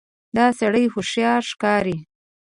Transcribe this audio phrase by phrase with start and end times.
[0.35, 1.97] دا سړی هوښیار ښکاري.